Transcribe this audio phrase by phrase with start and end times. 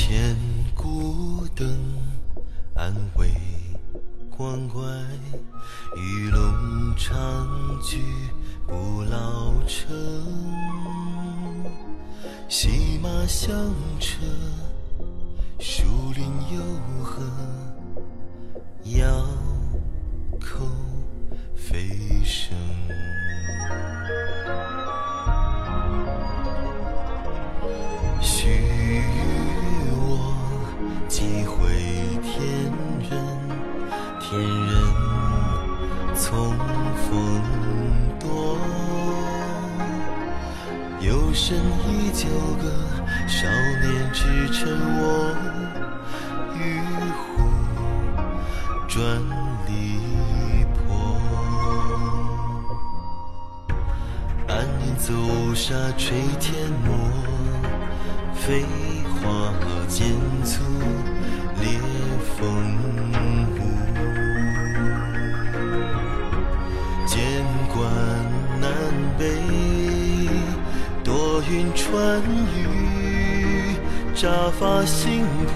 [0.00, 0.36] 千
[0.76, 1.66] 古灯，
[2.72, 3.34] 安慰
[4.30, 4.80] 关怀，
[5.96, 7.48] 玉龙长
[7.82, 8.00] 居
[8.64, 9.90] 不老城。
[12.48, 14.24] 骑马香车，
[15.58, 15.82] 树
[16.14, 16.62] 林幽
[17.02, 17.20] 壑，
[36.28, 36.54] 从
[36.94, 37.42] 风
[38.20, 38.58] 躲。
[41.00, 42.28] 有神依旧
[42.60, 42.70] 歌，
[43.26, 43.48] 少
[43.80, 45.34] 年只趁我
[46.54, 46.60] 与
[47.16, 47.18] 虎
[48.86, 49.00] 转
[49.66, 49.72] 离
[50.74, 50.76] 魄。
[54.48, 54.52] 暗
[54.86, 55.08] 影走
[55.54, 56.88] 沙吹天墨，
[58.34, 58.66] 飞
[59.14, 59.18] 花
[59.88, 59.96] 间
[60.44, 60.62] 簇
[61.62, 61.80] 烈
[62.36, 62.38] 风
[71.50, 72.66] 云穿雨，
[74.14, 74.28] 扎
[74.60, 75.48] 发新蒲。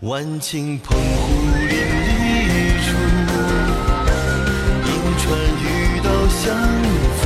[0.00, 1.32] 万顷澎湖
[1.68, 2.50] 林立
[2.82, 2.86] 处，
[4.84, 5.24] 银川
[5.62, 5.64] 渔
[6.02, 6.42] 道相
[7.16, 7.18] 扶，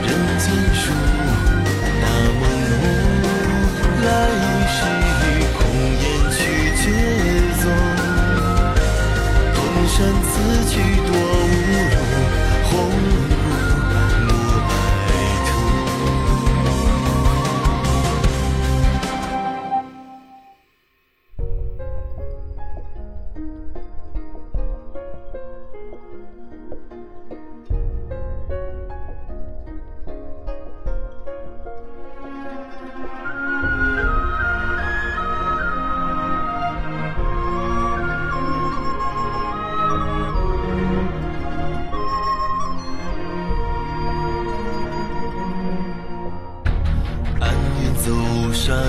[0.00, 0.82] 人间书。
[2.00, 2.04] 那
[2.40, 2.42] 梦
[2.80, 2.84] 雾
[4.04, 4.08] 来
[4.72, 4.78] 时，
[5.58, 5.60] 空
[6.00, 6.40] 雁去
[6.80, 6.82] 绝
[7.62, 7.64] 踪。
[9.54, 10.32] 东山此
[10.70, 10.72] 去
[11.06, 11.10] 多
[11.46, 11.54] 无
[12.72, 12.74] 路，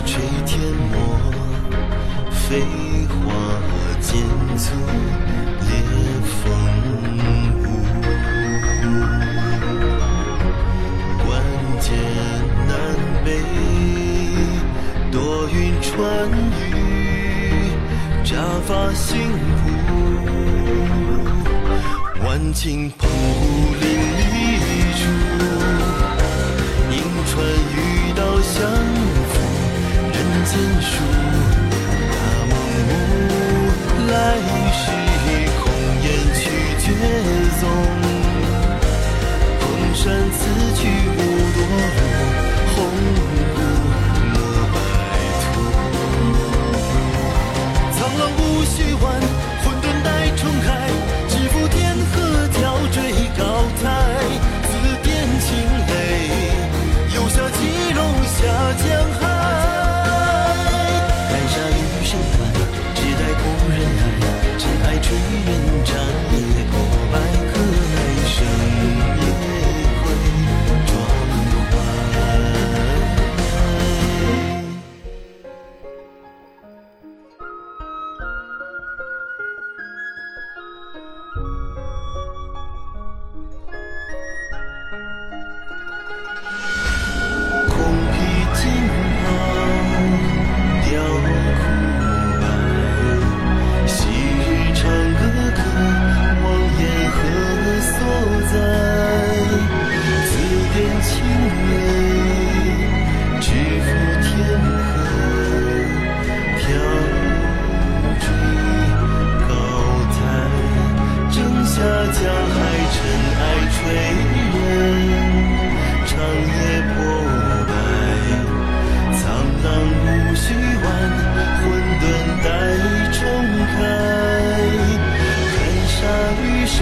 [0.02, 0.60] 垂天
[0.92, 0.96] 墨，
[2.32, 2.62] 飞
[3.08, 3.16] 花
[4.02, 4.12] 间
[4.58, 4.76] 簇
[5.62, 5.72] 烈
[6.26, 6.34] 风
[7.58, 7.62] 舞。
[11.24, 11.26] 关
[11.80, 11.86] 剑
[12.68, 12.72] 南
[13.24, 13.28] 北，
[15.12, 15.92] 多云穿
[16.70, 16.72] 雨，
[18.24, 18.32] 扎
[18.66, 19.62] 发新蒲。
[22.26, 23.73] 万顷澎湖
[30.56, 31.43] 人间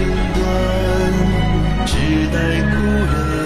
[0.04, 1.12] 云
[1.86, 1.92] 只
[2.32, 2.36] 待
[2.70, 2.76] 故
[3.06, 3.41] 人。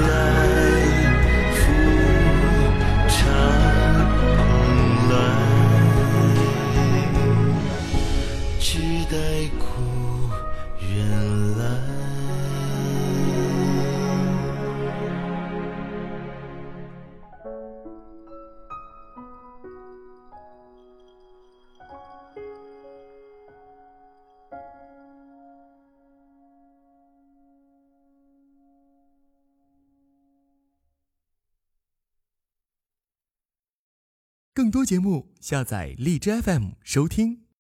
[34.57, 37.46] 更多节目，下载荔枝 FM 收听。